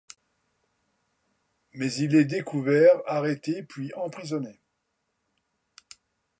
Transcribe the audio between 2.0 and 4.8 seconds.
est découvert, arrêté puis emprisonné.